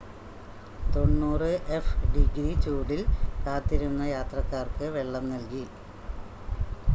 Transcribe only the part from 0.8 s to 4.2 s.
90എഫ്-ഡിഗ്രി ചൂടിൽ കാത്തിരുന്ന